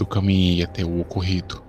Eu 0.00 0.06
caminhei 0.06 0.64
até 0.64 0.82
o 0.82 0.98
ocorrido. 0.98 1.62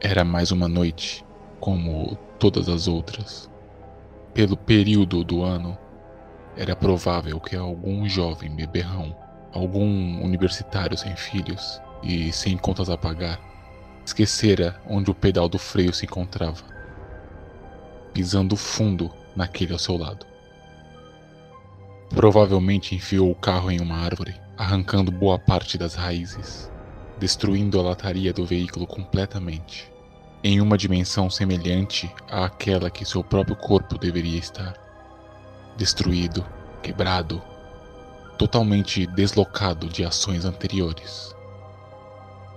Era 0.00 0.24
mais 0.24 0.52
uma 0.52 0.68
noite, 0.68 1.26
como 1.58 2.16
todas 2.38 2.68
as 2.68 2.86
outras. 2.86 3.50
Pelo 4.32 4.56
período 4.56 5.24
do 5.24 5.42
ano, 5.42 5.76
era 6.56 6.76
provável 6.76 7.40
que 7.40 7.56
algum 7.56 8.08
jovem 8.08 8.48
beberrão, 8.48 9.12
algum 9.52 10.22
universitário 10.22 10.96
sem 10.96 11.16
filhos 11.16 11.82
e 12.00 12.32
sem 12.32 12.56
contas 12.56 12.88
a 12.88 12.96
pagar, 12.96 13.40
esquecera 14.06 14.80
onde 14.88 15.10
o 15.10 15.14
pedal 15.14 15.48
do 15.48 15.58
freio 15.58 15.92
se 15.92 16.06
encontrava, 16.06 16.62
pisando 18.14 18.54
fundo 18.54 19.12
naquele 19.34 19.72
ao 19.72 19.80
seu 19.80 19.96
lado. 19.96 20.24
Provavelmente 22.10 22.94
enfiou 22.94 23.30
o 23.30 23.34
carro 23.34 23.70
em 23.70 23.80
uma 23.80 23.96
árvore, 23.96 24.34
arrancando 24.56 25.12
boa 25.12 25.38
parte 25.38 25.76
das 25.76 25.94
raízes, 25.94 26.70
destruindo 27.18 27.78
a 27.78 27.82
lataria 27.82 28.32
do 28.32 28.46
veículo 28.46 28.86
completamente, 28.86 29.92
em 30.42 30.60
uma 30.60 30.78
dimensão 30.78 31.28
semelhante 31.28 32.12
àquela 32.30 32.90
que 32.90 33.04
seu 33.04 33.22
próprio 33.22 33.56
corpo 33.56 33.98
deveria 33.98 34.38
estar. 34.38 34.74
Destruído, 35.76 36.44
quebrado, 36.82 37.42
totalmente 38.38 39.06
deslocado 39.06 39.86
de 39.86 40.04
ações 40.04 40.44
anteriores. 40.44 41.36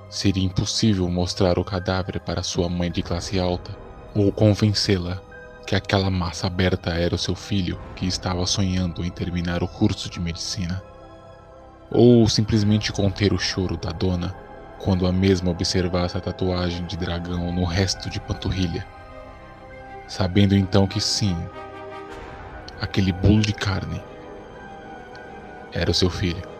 Seria 0.09 0.43
impossível 0.43 1.09
mostrar 1.09 1.59
o 1.59 1.63
cadáver 1.63 2.19
para 2.21 2.43
sua 2.43 2.69
mãe 2.69 2.89
de 2.89 3.03
classe 3.03 3.39
alta 3.39 3.75
ou 4.15 4.31
convencê-la 4.31 5.21
que 5.71 5.75
aquela 5.77 6.09
massa 6.09 6.47
aberta 6.47 6.89
era 6.89 7.15
o 7.15 7.17
seu 7.17 7.33
filho 7.33 7.79
que 7.95 8.05
estava 8.05 8.45
sonhando 8.45 9.05
em 9.05 9.09
terminar 9.09 9.63
o 9.63 9.67
curso 9.69 10.09
de 10.09 10.19
medicina. 10.19 10.83
Ou 11.89 12.27
simplesmente 12.27 12.91
conter 12.91 13.31
o 13.31 13.37
choro 13.37 13.77
da 13.77 13.89
dona 13.93 14.35
quando 14.79 15.07
a 15.07 15.13
mesma 15.13 15.49
observasse 15.49 16.17
a 16.17 16.19
tatuagem 16.19 16.85
de 16.87 16.97
dragão 16.97 17.53
no 17.53 17.63
resto 17.63 18.09
de 18.09 18.19
panturrilha, 18.19 18.85
sabendo 20.09 20.57
então 20.57 20.85
que 20.85 20.99
sim, 20.99 21.37
aquele 22.81 23.13
bolo 23.13 23.39
de 23.39 23.53
carne 23.53 24.03
era 25.71 25.89
o 25.89 25.93
seu 25.93 26.09
filho. 26.09 26.50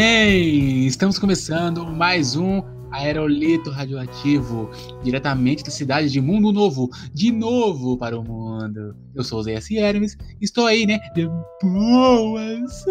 Bem, 0.00 0.86
estamos 0.86 1.18
começando 1.18 1.84
mais 1.84 2.36
um 2.36 2.62
Aerolito 2.92 3.68
Radioativo, 3.68 4.70
diretamente 5.02 5.64
da 5.64 5.72
cidade 5.72 6.08
de 6.08 6.20
Mundo 6.20 6.52
Novo, 6.52 6.88
de 7.12 7.32
novo 7.32 7.98
para 7.98 8.16
o 8.16 8.22
mundo. 8.22 8.94
Eu 9.12 9.24
sou 9.24 9.40
o 9.40 9.42
Zé 9.42 9.54
S. 9.54 9.76
Hermes, 9.76 10.16
estou 10.40 10.66
aí, 10.66 10.86
né? 10.86 11.00
De 11.16 11.28
boas. 11.60 12.84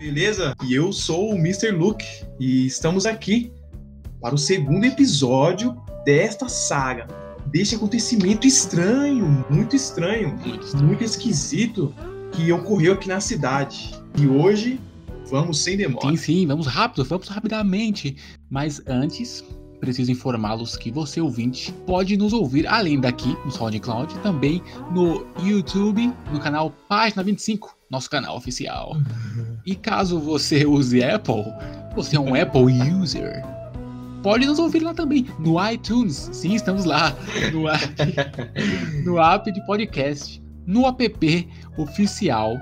Beleza? 0.00 0.52
E 0.64 0.74
eu 0.74 0.92
sou 0.92 1.30
o 1.30 1.36
Mr. 1.36 1.70
Luke 1.70 2.04
e 2.40 2.66
estamos 2.66 3.06
aqui 3.06 3.52
para 4.20 4.34
o 4.34 4.38
segundo 4.38 4.84
episódio 4.84 5.76
desta 6.04 6.48
saga. 6.48 7.06
Deste 7.52 7.76
acontecimento 7.76 8.48
estranho, 8.48 9.46
muito 9.48 9.76
estranho, 9.76 10.30
Muito 10.44 10.64
estranho. 10.64 10.86
muito 10.86 11.04
esquisito 11.04 11.94
que 12.32 12.50
ocorreu 12.50 12.94
aqui 12.94 13.06
na 13.06 13.20
cidade. 13.20 13.94
E 14.18 14.26
hoje 14.26 14.80
vamos 15.30 15.58
sem 15.58 15.76
demora. 15.76 16.08
Sim, 16.08 16.16
sim, 16.16 16.46
vamos 16.46 16.66
rápido, 16.66 17.04
vamos 17.04 17.28
rapidamente. 17.28 18.16
Mas 18.50 18.82
antes, 18.86 19.44
preciso 19.80 20.12
informá-los 20.12 20.76
que 20.76 20.92
você, 20.92 21.20
ouvinte, 21.20 21.72
pode 21.86 22.16
nos 22.16 22.32
ouvir 22.32 22.66
além 22.68 23.00
daqui, 23.00 23.36
no 23.44 23.50
SoundCloud, 23.50 24.16
também 24.20 24.62
no 24.92 25.26
YouTube, 25.42 26.12
no 26.32 26.38
canal 26.38 26.70
Página 26.88 27.22
25, 27.22 27.76
nosso 27.90 28.08
canal 28.08 28.36
oficial. 28.36 28.96
E 29.64 29.76
caso 29.76 30.18
você 30.18 30.66
use 30.66 31.04
Apple, 31.04 31.44
você 31.94 32.16
é 32.16 32.20
um 32.20 32.34
Apple 32.34 32.64
user, 33.00 33.44
pode 34.20 34.44
nos 34.44 34.58
ouvir 34.58 34.80
lá 34.80 34.92
também, 34.92 35.24
no 35.38 35.54
iTunes. 35.70 36.28
Sim, 36.32 36.56
estamos 36.56 36.84
lá, 36.84 37.16
no 37.52 37.68
app, 37.68 37.84
no 39.06 39.20
app 39.20 39.52
de 39.52 39.64
podcast, 39.64 40.42
no 40.66 40.84
app 40.84 41.48
oficial 41.76 42.56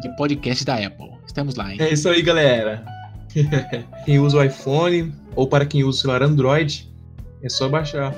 de 0.00 0.08
podcast 0.16 0.64
da 0.64 0.74
Apple. 0.74 1.10
Estamos 1.26 1.54
lá, 1.54 1.72
hein? 1.72 1.78
É 1.80 1.92
isso 1.92 2.08
aí, 2.08 2.22
galera. 2.22 2.84
quem 4.04 4.18
usa 4.18 4.38
o 4.38 4.42
iPhone 4.42 5.12
ou 5.34 5.46
para 5.46 5.66
quem 5.66 5.84
usa 5.84 5.98
o 5.98 6.00
celular 6.00 6.22
Android, 6.22 6.90
é 7.42 7.48
só 7.48 7.68
baixar 7.68 8.14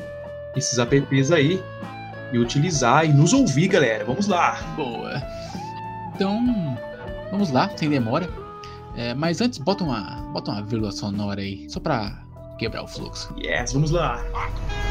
esses 0.57 0.79
apps 0.79 1.31
aí 1.31 1.63
e 2.33 2.39
utilizar 2.39 3.05
e 3.05 3.13
nos 3.13 3.33
ouvir, 3.33 3.69
galera. 3.69 4.05
Vamos 4.05 4.27
lá. 4.27 4.59
Boa. 4.77 5.23
Então, 6.15 6.79
vamos 7.31 7.51
lá, 7.51 7.71
sem 7.77 7.89
demora. 7.89 8.29
É, 8.97 9.15
mas 9.15 9.41
antes, 9.41 9.59
bota 9.59 9.85
uma, 9.85 10.23
bota 10.33 10.51
uma 10.51 10.63
vírgula 10.63 10.93
sonora 10.93 11.41
aí, 11.41 11.69
só 11.69 11.81
pra 11.81 12.23
quebrar 12.59 12.83
o 12.83 12.89
fluxo. 12.89 13.35
Yes, 13.39 13.73
vamos 13.73 13.91
lá. 13.91 14.23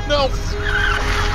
Não! 0.07 1.28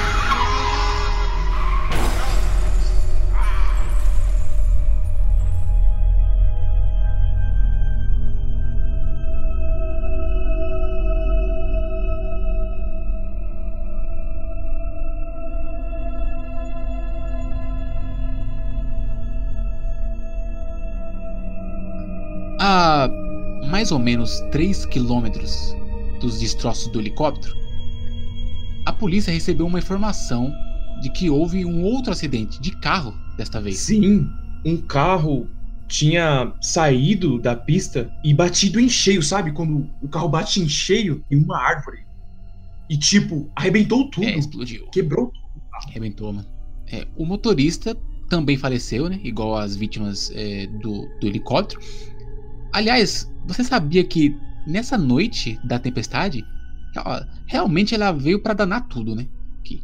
A 22.66 23.10
mais 23.68 23.92
ou 23.92 23.98
menos 23.98 24.40
3 24.50 24.86
quilômetros 24.86 25.76
dos 26.18 26.38
destroços 26.38 26.90
do 26.90 26.98
helicóptero, 26.98 27.54
a 28.86 28.92
polícia 28.92 29.30
recebeu 29.30 29.66
uma 29.66 29.78
informação 29.78 30.50
de 31.02 31.10
que 31.10 31.28
houve 31.28 31.66
um 31.66 31.82
outro 31.82 32.10
acidente 32.10 32.58
de 32.62 32.70
carro 32.78 33.14
desta 33.36 33.60
vez. 33.60 33.80
Sim, 33.80 34.26
um 34.64 34.78
carro 34.78 35.46
tinha 35.88 36.54
saído 36.62 37.38
da 37.38 37.54
pista 37.54 38.10
e 38.24 38.32
batido 38.32 38.80
em 38.80 38.88
cheio, 38.88 39.22
sabe? 39.22 39.52
Quando 39.52 39.86
o 40.00 40.08
carro 40.08 40.30
bate 40.30 40.58
em 40.62 40.68
cheio 40.68 41.22
em 41.30 41.36
uma 41.36 41.58
árvore. 41.58 42.06
E 42.88 42.96
tipo, 42.96 43.46
arrebentou 43.54 44.08
tudo. 44.08 44.26
É, 44.26 44.38
explodiu. 44.38 44.86
Quebrou 44.86 45.26
tudo. 45.26 45.62
Arrebentou, 45.90 46.32
mano. 46.32 46.48
É, 46.90 47.06
o 47.14 47.26
motorista 47.26 47.94
também 48.30 48.56
faleceu, 48.56 49.10
né? 49.10 49.20
Igual 49.22 49.54
as 49.54 49.76
vítimas 49.76 50.32
é, 50.34 50.66
do, 50.66 51.06
do 51.20 51.26
helicóptero. 51.26 51.78
Aliás, 52.74 53.32
você 53.46 53.62
sabia 53.62 54.02
que 54.02 54.36
nessa 54.66 54.98
noite 54.98 55.56
da 55.62 55.78
tempestade, 55.78 56.44
ó, 56.98 57.22
realmente 57.46 57.94
ela 57.94 58.10
veio 58.10 58.42
pra 58.42 58.52
danar 58.52 58.88
tudo, 58.88 59.14
né? 59.14 59.28
Que, 59.62 59.80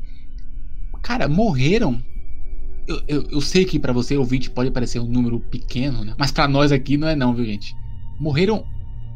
cara, 1.00 1.28
morreram. 1.28 2.02
Eu, 2.88 3.00
eu, 3.06 3.22
eu 3.30 3.40
sei 3.40 3.64
que 3.64 3.78
pra 3.78 3.92
você 3.92 4.16
ouvinte 4.16 4.50
pode 4.50 4.72
parecer 4.72 4.98
um 4.98 5.06
número 5.06 5.38
pequeno, 5.38 6.04
né? 6.04 6.16
Mas 6.18 6.32
pra 6.32 6.48
nós 6.48 6.72
aqui 6.72 6.96
não 6.96 7.06
é 7.06 7.14
não, 7.14 7.32
viu, 7.32 7.44
gente? 7.44 7.76
Morreram 8.18 8.66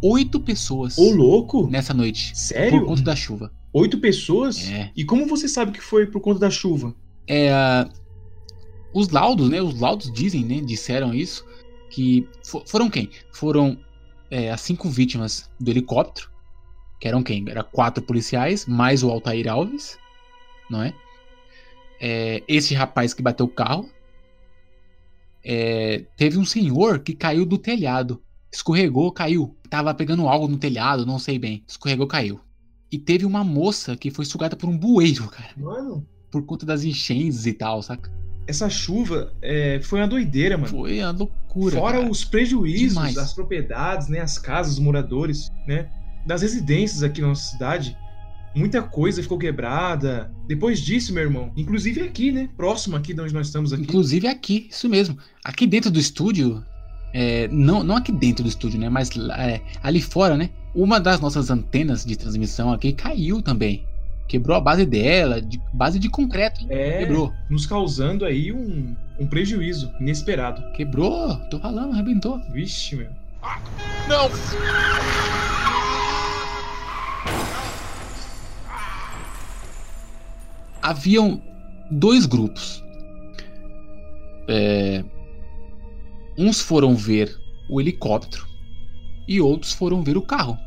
oito 0.00 0.38
pessoas 0.38 0.96
Ô, 0.96 1.10
louco? 1.10 1.68
nessa 1.68 1.92
noite 1.92 2.30
Sério? 2.38 2.78
por 2.78 2.86
conta 2.86 3.02
da 3.02 3.16
chuva. 3.16 3.50
Oito 3.72 3.98
pessoas? 3.98 4.68
É. 4.68 4.92
E 4.94 5.04
como 5.04 5.26
você 5.26 5.48
sabe 5.48 5.72
que 5.72 5.80
foi 5.80 6.06
por 6.06 6.20
conta 6.20 6.38
da 6.38 6.50
chuva? 6.50 6.94
É, 7.28 7.50
os 8.94 9.08
laudos, 9.08 9.48
né? 9.48 9.60
Os 9.60 9.80
laudos 9.80 10.12
dizem, 10.12 10.44
né? 10.44 10.60
Disseram 10.60 11.12
isso. 11.12 11.44
Que 11.94 12.28
fo- 12.44 12.64
foram 12.66 12.90
quem? 12.90 13.08
Foram 13.32 13.78
é, 14.30 14.50
as 14.50 14.60
cinco 14.62 14.88
vítimas 14.90 15.48
do 15.60 15.70
helicóptero. 15.70 16.28
Que 17.00 17.06
eram 17.06 17.22
quem? 17.22 17.44
Era 17.48 17.62
quatro 17.62 18.02
policiais, 18.02 18.66
mais 18.66 19.02
o 19.04 19.10
Altair 19.10 19.46
Alves, 19.48 19.96
não 20.68 20.82
é? 20.82 20.92
É, 22.00 22.42
esse 22.48 22.74
rapaz 22.74 23.14
que 23.14 23.22
bateu 23.22 23.46
o 23.46 23.48
carro. 23.48 23.88
É, 25.44 26.04
teve 26.16 26.38
um 26.38 26.44
senhor 26.44 27.00
que 27.00 27.14
caiu 27.14 27.44
do 27.46 27.58
telhado. 27.58 28.22
Escorregou, 28.52 29.12
caiu. 29.12 29.56
Tava 29.68 29.94
pegando 29.94 30.28
algo 30.28 30.48
no 30.48 30.56
telhado, 30.56 31.04
não 31.04 31.18
sei 31.18 31.38
bem. 31.38 31.62
Escorregou, 31.66 32.06
caiu. 32.06 32.40
E 32.90 32.98
teve 32.98 33.24
uma 33.26 33.44
moça 33.44 33.96
que 33.96 34.10
foi 34.10 34.24
sugada 34.24 34.56
por 34.56 34.68
um 34.68 34.76
bueiro, 34.78 35.28
cara. 35.28 35.52
Mano, 35.56 36.06
Por 36.30 36.44
conta 36.44 36.64
das 36.64 36.82
enchentes 36.84 37.46
e 37.46 37.52
tal, 37.52 37.82
saca? 37.82 38.10
Essa 38.46 38.68
chuva 38.68 39.32
é, 39.40 39.80
foi 39.82 40.00
uma 40.00 40.08
doideira, 40.08 40.56
mano. 40.56 40.68
Foi 40.68 41.00
uma 41.00 41.10
loucura. 41.10 41.76
Fora 41.76 41.98
cara. 41.98 42.10
os 42.10 42.24
prejuízos 42.24 42.94
Demais. 42.94 43.14
das 43.14 43.32
propriedades, 43.32 44.08
né? 44.08 44.20
As 44.20 44.38
casas, 44.38 44.74
os 44.74 44.78
moradores, 44.78 45.50
né? 45.66 45.88
Das 46.26 46.42
residências 46.42 47.02
aqui 47.02 47.20
na 47.20 47.28
nossa 47.28 47.50
cidade. 47.50 47.96
Muita 48.54 48.82
coisa 48.82 49.22
ficou 49.22 49.38
quebrada. 49.38 50.30
Depois 50.46 50.78
disso, 50.80 51.12
meu 51.12 51.24
irmão, 51.24 51.52
inclusive 51.56 52.00
aqui, 52.02 52.30
né? 52.30 52.48
Próximo 52.56 52.96
aqui 52.96 53.12
de 53.12 53.20
onde 53.20 53.34
nós 53.34 53.46
estamos 53.48 53.72
aqui. 53.72 53.82
Inclusive 53.82 54.28
aqui, 54.28 54.68
isso 54.70 54.88
mesmo. 54.88 55.18
Aqui 55.44 55.66
dentro 55.66 55.90
do 55.90 55.98
estúdio, 55.98 56.64
é, 57.12 57.48
não, 57.48 57.82
não 57.82 57.96
aqui 57.96 58.12
dentro 58.12 58.44
do 58.44 58.48
estúdio, 58.48 58.78
né? 58.78 58.88
Mas 58.88 59.10
é, 59.36 59.60
ali 59.82 60.00
fora, 60.00 60.36
né? 60.36 60.50
Uma 60.74 61.00
das 61.00 61.20
nossas 61.20 61.50
antenas 61.50 62.04
de 62.04 62.16
transmissão 62.16 62.72
aqui 62.72 62.92
caiu 62.92 63.40
também. 63.42 63.84
Quebrou 64.28 64.56
a 64.56 64.60
base 64.60 64.86
dela, 64.86 65.40
de 65.40 65.60
base 65.72 65.98
de 65.98 66.08
concreto. 66.08 66.66
É, 66.68 66.98
Quebrou. 67.00 67.32
nos 67.48 67.66
causando 67.66 68.24
aí 68.24 68.52
um, 68.52 68.96
um 69.18 69.26
prejuízo 69.26 69.92
inesperado. 70.00 70.62
Quebrou, 70.72 71.36
tô 71.50 71.58
falando, 71.58 71.92
arrebentou. 71.92 72.40
Vixe, 72.50 72.96
meu. 72.96 73.10
Não! 74.08 74.30
Haviam 80.82 81.40
dois 81.90 82.26
grupos. 82.26 82.82
É, 84.48 85.02
uns 86.36 86.60
foram 86.60 86.94
ver 86.94 87.34
o 87.70 87.80
helicóptero 87.80 88.46
e 89.26 89.40
outros 89.40 89.72
foram 89.72 90.02
ver 90.02 90.16
o 90.16 90.22
carro. 90.22 90.58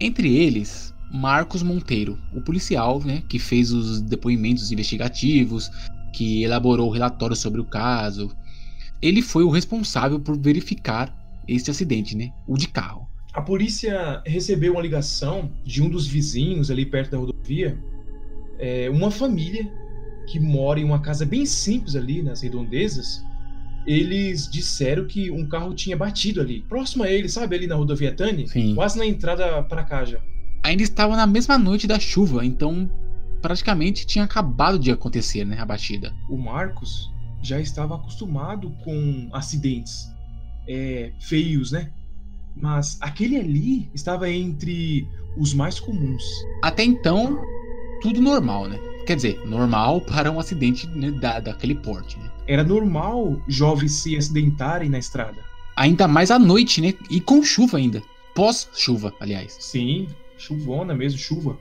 Entre 0.00 0.34
eles, 0.36 0.94
Marcos 1.10 1.62
Monteiro, 1.62 2.18
o 2.34 2.40
policial 2.40 3.00
né, 3.00 3.22
que 3.28 3.38
fez 3.38 3.72
os 3.72 4.00
depoimentos 4.00 4.70
investigativos, 4.70 5.70
que 6.12 6.42
elaborou 6.42 6.88
o 6.88 6.92
relatório 6.92 7.36
sobre 7.36 7.60
o 7.60 7.64
caso. 7.64 8.30
Ele 9.00 9.22
foi 9.22 9.44
o 9.44 9.50
responsável 9.50 10.20
por 10.20 10.36
verificar 10.36 11.14
este 11.46 11.70
acidente, 11.70 12.16
né? 12.16 12.32
O 12.46 12.56
de 12.56 12.68
carro. 12.68 13.08
A 13.32 13.40
polícia 13.40 14.22
recebeu 14.26 14.72
uma 14.72 14.82
ligação 14.82 15.50
de 15.64 15.82
um 15.82 15.88
dos 15.88 16.06
vizinhos 16.06 16.70
ali 16.70 16.84
perto 16.84 17.12
da 17.12 17.18
rodovia. 17.18 17.78
É, 18.58 18.90
uma 18.90 19.10
família 19.10 19.70
que 20.26 20.38
mora 20.38 20.80
em 20.80 20.84
uma 20.84 21.00
casa 21.00 21.24
bem 21.24 21.46
simples 21.46 21.94
ali 21.94 22.22
nas 22.22 22.42
redondezas. 22.42 23.24
Eles 23.86 24.50
disseram 24.50 25.06
que 25.06 25.30
um 25.30 25.48
carro 25.48 25.72
tinha 25.72 25.96
batido 25.96 26.40
ali, 26.40 26.62
próximo 26.68 27.04
a 27.04 27.10
ele, 27.10 27.28
sabe, 27.28 27.56
ali 27.56 27.66
na 27.66 27.74
rodovia 27.74 28.12
Tani, 28.12 28.46
Sim. 28.46 28.74
quase 28.74 28.98
na 28.98 29.06
entrada 29.06 29.62
pra 29.62 29.84
cá 29.84 30.04
já. 30.04 30.18
Ainda 30.68 30.82
estava 30.82 31.16
na 31.16 31.26
mesma 31.26 31.56
noite 31.56 31.86
da 31.86 31.98
chuva, 31.98 32.44
então 32.44 32.90
praticamente 33.40 34.06
tinha 34.06 34.24
acabado 34.24 34.78
de 34.78 34.90
acontecer, 34.90 35.42
né? 35.42 35.58
A 35.58 35.64
batida. 35.64 36.12
O 36.28 36.36
Marcos 36.36 37.10
já 37.42 37.58
estava 37.58 37.94
acostumado 37.94 38.68
com 38.84 39.30
acidentes 39.32 40.12
é, 40.68 41.10
feios, 41.20 41.72
né? 41.72 41.90
Mas 42.54 42.98
aquele 43.00 43.38
ali 43.38 43.88
estava 43.94 44.28
entre 44.30 45.08
os 45.38 45.54
mais 45.54 45.80
comuns. 45.80 46.22
Até 46.62 46.84
então, 46.84 47.40
tudo 48.02 48.20
normal, 48.20 48.68
né? 48.68 48.78
Quer 49.06 49.16
dizer, 49.16 49.42
normal 49.46 50.02
para 50.12 50.30
um 50.30 50.38
acidente 50.38 50.86
né, 50.88 51.10
da, 51.12 51.40
daquele 51.40 51.76
porte, 51.76 52.18
né? 52.18 52.30
Era 52.46 52.62
normal 52.62 53.40
jovens 53.48 53.92
se 53.92 54.18
acidentarem 54.18 54.90
na 54.90 54.98
estrada. 54.98 55.38
Ainda 55.76 56.06
mais 56.06 56.30
à 56.30 56.38
noite, 56.38 56.82
né? 56.82 56.92
E 57.08 57.22
com 57.22 57.42
chuva 57.42 57.78
ainda. 57.78 58.02
Pós-chuva, 58.34 59.14
aliás. 59.18 59.56
Sim, 59.58 60.06
chuvona 60.38 60.94
mesmo, 60.94 61.18
chuva. 61.18 61.58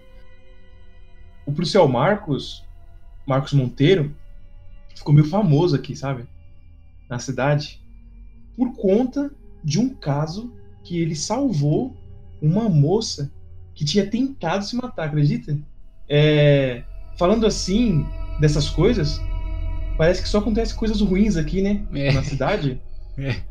O 1.46 1.52
policial 1.52 1.88
Marcos, 1.88 2.64
Marcos 3.26 3.54
Monteiro, 3.54 4.16
ficou 4.96 5.14
meio 5.14 5.28
famoso 5.28 5.76
aqui, 5.76 5.96
sabe? 5.96 6.26
Na 7.10 7.20
cidade. 7.20 7.82
Por 8.56 8.76
conta 8.76 9.32
de 9.64 9.80
um 9.80 9.90
caso 9.90 10.54
que 10.84 11.00
ele 11.00 11.16
salvou 11.16 11.96
uma 12.42 12.70
moça 12.70 13.32
que 13.74 13.86
tinha 13.86 14.10
tentado 14.10 14.66
se 14.66 14.76
matar, 14.76 15.06
acredita? 15.06 15.58
É, 16.10 16.84
falando 17.18 17.46
assim, 17.46 18.06
dessas 18.40 18.70
coisas, 18.70 19.22
parece 19.98 20.22
que 20.22 20.30
só 20.30 20.40
acontece 20.40 20.74
coisas 20.74 21.02
ruins 21.02 21.36
aqui, 21.36 21.62
né? 21.62 21.86
É. 21.94 22.12
Na 22.12 22.24
cidade. 22.24 22.82
É. 23.20 23.42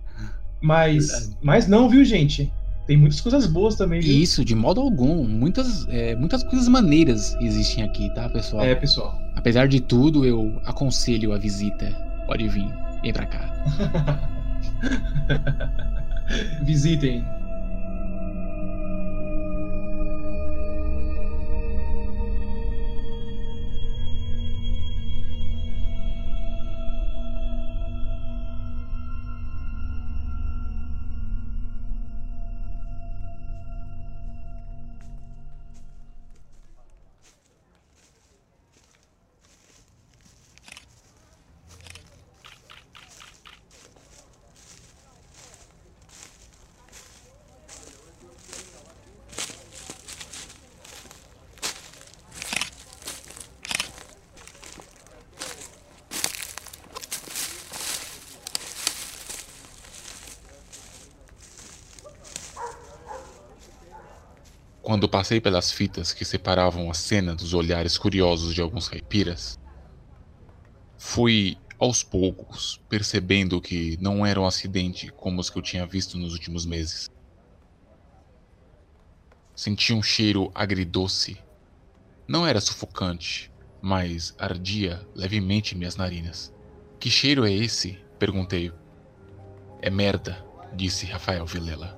Mas, 0.60 1.08
Verdade. 1.08 1.38
mas 1.42 1.66
não, 1.66 1.88
viu, 1.88 2.04
gente? 2.04 2.52
Tem 2.86 2.96
muitas 2.96 3.20
coisas 3.20 3.46
boas 3.46 3.74
também, 3.74 4.00
viu? 4.00 4.16
Isso, 4.16 4.44
de 4.44 4.54
modo 4.54 4.80
algum. 4.80 5.26
Muitas, 5.26 5.86
é, 5.88 6.14
muitas 6.14 6.44
coisas 6.44 6.68
maneiras 6.68 7.36
existem 7.40 7.82
aqui, 7.82 8.08
tá, 8.14 8.28
pessoal? 8.28 8.64
É, 8.64 8.74
pessoal. 8.74 9.20
Apesar 9.34 9.66
de 9.66 9.80
tudo, 9.80 10.24
eu 10.24 10.60
aconselho 10.64 11.32
a 11.32 11.38
visita. 11.38 11.90
Pode 12.26 12.48
vir, 12.48 12.68
vem 13.02 13.12
pra 13.12 13.26
cá. 13.26 14.20
Visitem. 16.62 17.24
Quando 64.86 65.08
passei 65.08 65.40
pelas 65.40 65.72
fitas 65.72 66.12
que 66.12 66.24
separavam 66.24 66.88
a 66.88 66.94
cena 66.94 67.34
dos 67.34 67.54
olhares 67.54 67.98
curiosos 67.98 68.54
de 68.54 68.60
alguns 68.60 68.88
caipiras, 68.88 69.58
fui 70.96 71.58
aos 71.76 72.04
poucos 72.04 72.80
percebendo 72.88 73.60
que 73.60 73.98
não 74.00 74.24
era 74.24 74.40
um 74.40 74.46
acidente 74.46 75.08
como 75.08 75.40
os 75.40 75.50
que 75.50 75.58
eu 75.58 75.62
tinha 75.62 75.84
visto 75.84 76.16
nos 76.16 76.34
últimos 76.34 76.64
meses. 76.64 77.10
Senti 79.56 79.92
um 79.92 80.00
cheiro 80.00 80.52
agridoce. 80.54 81.36
Não 82.28 82.46
era 82.46 82.60
sufocante, 82.60 83.50
mas 83.82 84.36
ardia 84.38 85.04
levemente 85.16 85.74
em 85.74 85.78
minhas 85.78 85.96
narinas. 85.96 86.54
Que 87.00 87.10
cheiro 87.10 87.44
é 87.44 87.50
esse? 87.50 87.98
perguntei. 88.20 88.72
É 89.82 89.90
merda, 89.90 90.46
disse 90.76 91.06
Rafael 91.06 91.44
Vilela 91.44 91.95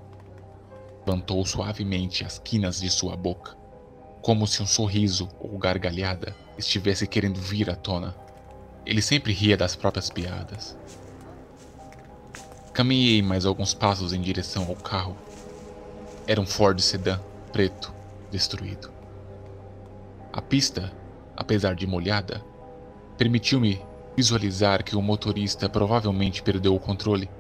levantou 1.09 1.45
suavemente 1.47 2.23
as 2.23 2.39
quinas 2.39 2.81
de 2.81 2.91
sua 2.91 3.17
boca, 3.17 3.57
como 4.21 4.47
se 4.47 4.63
um 4.63 4.67
sorriso 4.67 5.27
ou 5.41 5.57
gargalhada 5.57 6.37
estivesse 6.59 7.07
querendo 7.07 7.41
vir 7.41 7.71
à 7.71 7.75
tona. 7.75 8.15
Ele 8.85 9.01
sempre 9.01 9.33
ria 9.33 9.57
das 9.57 9.75
próprias 9.75 10.11
piadas. 10.11 10.77
Caminhei 12.75 13.23
mais 13.23 13.47
alguns 13.47 13.73
passos 13.73 14.13
em 14.13 14.21
direção 14.21 14.67
ao 14.69 14.77
carro. 14.77 15.17
Era 16.27 16.41
um 16.41 16.47
Ford 16.47 16.79
sedã 16.79 17.19
preto, 17.53 17.91
destruído. 18.31 18.93
A 20.31 20.43
pista, 20.43 20.93
apesar 21.35 21.75
de 21.75 21.87
molhada, 21.87 22.45
permitiu-me 23.17 23.81
visualizar 24.15 24.85
que 24.85 24.95
o 24.95 25.01
motorista 25.01 25.71
provavelmente 25.71 26.43
perdeu 26.43 26.75
o 26.75 26.81
controle, 26.81 27.31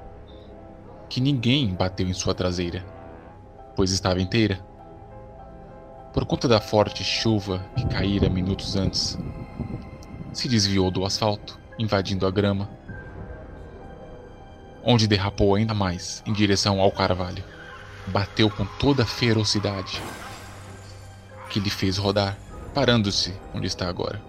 que 1.11 1.21
ninguém 1.21 1.75
bateu 1.75 2.09
em 2.09 2.15
sua 2.15 2.35
traseira 2.35 2.98
pois 3.79 3.93
estava 3.93 4.21
inteira. 4.21 4.59
Por 6.13 6.27
conta 6.27 6.49
da 6.49 6.61
forte 6.61 7.05
chuva 7.05 7.65
que 7.77 7.87
caíra 7.87 8.29
minutos 8.29 8.75
antes, 8.75 9.17
se 10.33 10.49
desviou 10.49 10.91
do 10.91 11.05
asfalto, 11.05 11.57
invadindo 11.79 12.27
a 12.27 12.31
grama, 12.33 12.69
onde 14.83 15.07
derrapou 15.07 15.55
ainda 15.55 15.75
mais 15.75 16.25
em 16.27 16.33
direção 16.33 16.81
ao 16.81 16.91
carvalho. 16.91 17.45
Bateu 18.09 18.51
com 18.51 18.67
toda 18.67 19.05
a 19.05 19.07
ferocidade 19.07 20.03
que 21.49 21.61
lhe 21.61 21.71
fez 21.71 21.99
rodar, 21.99 22.37
parando-se 22.75 23.33
onde 23.55 23.69
está 23.69 23.89
agora. 23.89 24.21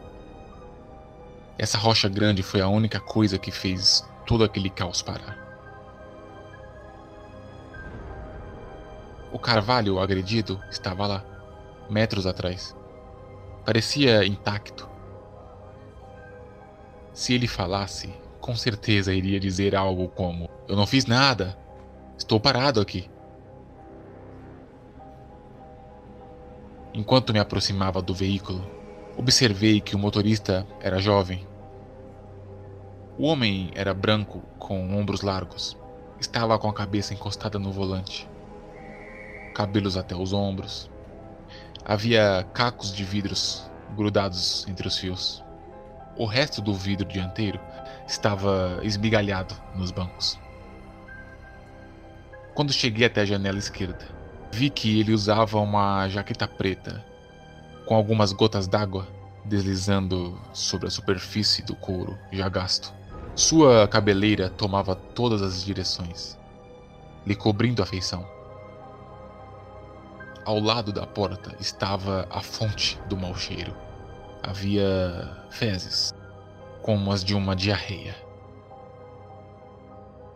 Essa 1.58 1.79
rocha 1.79 2.08
grande 2.08 2.44
foi 2.44 2.62
a 2.62 2.68
única 2.68 3.00
coisa 3.00 3.39
que 3.39 3.50
fez 3.50 4.08
todo 4.27 4.44
aquele 4.44 4.70
caos 4.70 5.01
parar. 5.01 5.49
O 9.31 9.38
carvalho 9.38 10.00
agredido 10.00 10.59
estava 10.71 11.05
lá, 11.05 11.24
metros 11.89 12.25
atrás. 12.25 12.75
Parecia 13.63 14.25
intacto. 14.25 14.89
Se 17.13 17.33
ele 17.33 17.48
falasse, 17.48 18.13
com 18.41 18.55
certeza 18.55 19.13
iria 19.13 19.39
dizer 19.39 19.75
algo 19.75 20.07
como: 20.07 20.50
Eu 20.67 20.75
não 20.75 20.88
fiz 20.88 21.05
nada. 21.05 21.57
Estou 22.17 22.39
parado 22.39 22.81
aqui. 22.81 23.09
Enquanto 26.93 27.31
me 27.31 27.39
aproximava 27.39 28.01
do 28.01 28.13
veículo, 28.15 28.65
observei 29.15 29.79
que 29.79 29.95
o 29.95 30.00
motorista 30.00 30.65
era 30.81 31.00
jovem. 31.00 31.48
O 33.17 33.25
homem 33.25 33.69
era 33.75 33.93
branco, 33.93 34.41
com 34.57 34.98
ombros 34.98 35.21
largos. 35.21 35.77
Estava 36.19 36.57
com 36.57 36.67
a 36.67 36.74
cabeça 36.74 37.13
encostada 37.13 37.59
no 37.59 37.71
volante. 37.71 38.27
Cabelos 39.53 39.98
até 39.98 40.15
os 40.15 40.34
ombros. 40.34 40.89
Havia 41.86 42.46
cacos 42.53 42.94
de 42.94 43.03
vidros 43.03 43.70
grudados 43.96 44.65
entre 44.68 44.88
os 44.88 44.98
fios. 44.98 45.44
O 46.18 46.25
resto 46.25 46.62
do 46.62 46.74
vidro 46.74 47.08
dianteiro 47.08 47.60
estava 48.08 48.79
esmigalhado 48.84 49.56
nos 49.75 49.91
bancos. 49.91 50.39
Quando 52.53 52.74
cheguei 52.74 53.06
até 53.06 53.22
a 53.22 53.25
janela 53.25 53.58
esquerda, 53.58 54.06
vi 54.51 54.70
que 54.70 55.00
ele 55.00 55.13
usava 55.13 55.60
uma 55.60 56.08
jaqueta 56.10 56.48
preta, 56.48 57.03
com 57.86 57.96
algumas 57.96 58.34
gotas 58.34 58.68
d'água 58.68 59.08
deslizando 59.46 60.39
sobre 60.53 60.88
a 60.88 60.91
superfície 60.91 61.63
do 61.63 61.75
couro 61.75 62.18
já 62.32 62.50
gasto. 62.50 62.94
Sua 63.36 63.88
cabeleira 63.88 64.50
tomava 64.50 64.96
todas 64.96 65.41
as 65.41 65.63
direções, 65.63 66.38
lhe 67.25 67.36
cobrindo 67.36 67.82
a 67.82 67.86
feição. 67.86 68.27
Ao 70.50 70.60
lado 70.60 70.91
da 70.91 71.06
porta 71.06 71.56
estava 71.60 72.27
a 72.27 72.41
fonte 72.41 73.00
do 73.08 73.15
mau 73.15 73.36
cheiro. 73.36 73.72
Havia 74.41 75.46
fezes, 75.51 76.12
como 76.82 77.12
as 77.12 77.24
de 77.24 77.36
uma 77.36 77.56
diarreia. 77.56 78.15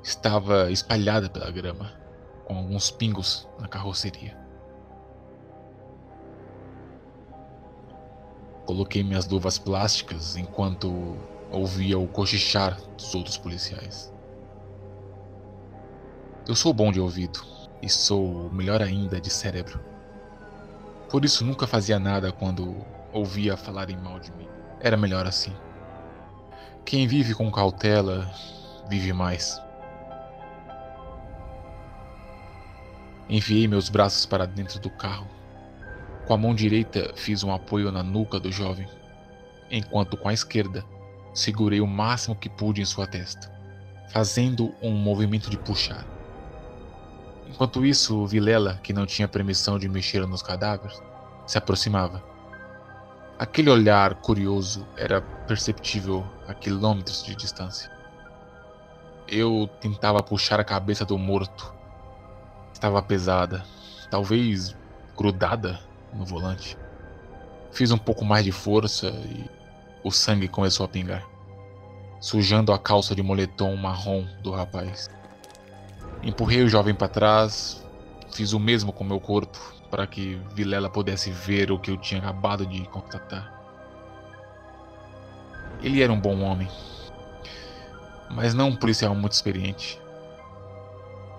Estava 0.04 0.70
espalhada 0.70 1.28
pela 1.32 1.50
grama, 1.50 1.92
com 2.46 2.56
alguns 2.56 2.92
pingos 2.92 3.50
na 3.60 3.68
carroceria. 3.68 4.38
Coloquei 8.68 9.04
minhas 9.04 9.28
luvas 9.28 9.58
plásticas 9.58 10.38
enquanto 10.38 11.18
ouvia 11.50 11.98
o 11.98 12.08
cochichar 12.08 12.80
dos 12.98 13.16
outros 13.16 13.36
policiais. 13.36 14.14
Eu 16.48 16.56
sou 16.56 16.72
bom 16.72 16.92
de 16.92 17.02
ouvido 17.02 17.44
e 17.82 17.90
sou 17.90 18.52
melhor 18.52 18.80
ainda 18.80 19.20
de 19.20 19.32
cérebro. 19.32 19.93
Por 21.14 21.24
isso 21.24 21.46
nunca 21.46 21.68
fazia 21.68 22.00
nada 22.00 22.32
quando 22.32 22.76
ouvia 23.12 23.56
falarem 23.56 23.96
mal 23.96 24.20
de 24.20 24.32
mim. 24.32 24.48
Era 24.80 24.98
melhor 24.98 25.28
assim. 25.28 25.54
Quem 26.84 27.06
vive 27.06 27.36
com 27.36 27.52
cautela 27.52 28.28
vive 28.90 29.14
mais. 29.14 29.62
Enviei 33.30 33.68
meus 33.68 33.90
braços 33.90 34.26
para 34.26 34.48
dentro 34.48 34.80
do 34.80 34.90
carro. 34.90 35.28
Com 36.26 36.34
a 36.34 36.38
mão 36.38 36.56
direita 36.56 37.14
fiz 37.16 37.44
um 37.44 37.54
apoio 37.54 37.92
na 37.92 38.02
nuca 38.02 38.40
do 38.40 38.52
jovem, 38.52 38.90
enquanto 39.70 40.18
com 40.18 40.30
a 40.30 40.34
esquerda 40.34 40.84
Segurei 41.32 41.80
o 41.80 41.86
máximo 41.86 42.36
que 42.36 42.50
pude 42.50 42.82
em 42.82 42.86
sua 42.86 43.06
testa, 43.06 43.52
fazendo 44.10 44.74
um 44.82 44.90
movimento 44.92 45.48
de 45.48 45.60
puxar. 45.60 46.08
Enquanto 47.54 47.86
isso, 47.86 48.26
Vilela, 48.26 48.80
que 48.82 48.92
não 48.92 49.06
tinha 49.06 49.28
permissão 49.28 49.78
de 49.78 49.88
mexer 49.88 50.26
nos 50.26 50.42
cadáveres, 50.42 51.00
se 51.46 51.56
aproximava. 51.56 52.24
Aquele 53.38 53.70
olhar 53.70 54.16
curioso 54.16 54.88
era 54.98 55.22
perceptível 55.22 56.26
a 56.48 56.56
quilômetros 56.56 57.24
de 57.24 57.36
distância. 57.36 57.92
Eu 59.28 59.70
tentava 59.80 60.24
puxar 60.24 60.60
a 60.60 60.64
cabeça 60.64 61.06
do 61.06 61.16
morto. 61.16 61.72
Estava 62.74 63.04
pesada, 63.04 63.64
talvez 64.10 64.76
grudada 65.16 65.80
no 66.12 66.26
volante. 66.26 66.76
Fiz 67.72 67.92
um 67.92 68.00
pouco 68.00 68.26
mais 68.26 68.44
de 68.44 68.52
força 68.52 69.10
e 69.10 69.48
o 70.04 70.10
sangue 70.10 70.48
começou 70.48 70.88
a 70.88 70.90
pingar, 70.90 71.24
sujando 72.20 72.74
a 72.74 72.80
calça 72.80 73.14
de 73.14 73.22
moletom 73.22 73.76
marrom 73.76 74.26
do 74.42 74.50
rapaz. 74.50 75.08
Empurrei 76.24 76.64
o 76.64 76.70
jovem 76.70 76.96
para 76.96 77.10
trás, 77.10 77.86
fiz 78.32 78.54
o 78.54 78.60
mesmo 78.60 78.94
com 78.94 79.04
meu 79.04 79.20
corpo 79.20 79.60
para 79.92 80.08
que 80.08 80.42
Vilela 80.56 80.90
pudesse 80.90 81.30
ver 81.30 81.72
o 81.72 81.78
que 81.78 81.92
eu 81.92 81.98
tinha 81.98 82.20
acabado 82.20 82.66
de 82.66 82.84
constatar. 82.88 83.54
Ele 85.82 86.02
era 86.02 86.12
um 86.12 86.20
bom 86.20 86.40
homem, 86.42 86.68
mas 88.32 88.54
não 88.54 88.70
um 88.70 88.76
policial 88.76 89.14
muito 89.14 89.34
experiente. 89.34 90.02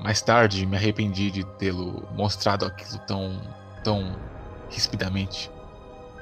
Mais 0.01 0.21
tarde 0.21 0.67
me 0.67 0.77
arrependi 0.77 1.31
de 1.31 1.45
tê-lo 1.57 2.07
mostrado 2.15 2.67
aquilo 2.67 2.99
tão, 3.07 3.41
tão 3.83 4.15
rispidamente, 4.71 5.51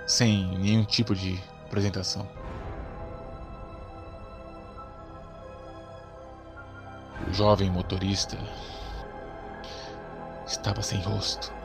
sem 0.07 0.57
nenhum 0.59 0.85
tipo 0.85 1.17
de 1.17 1.39
apresentação. 1.67 2.29
O 7.33 7.35
jovem 7.35 7.71
motorista 7.71 8.37
estava 10.47 10.83
sem 10.83 11.01
rosto. 11.01 11.62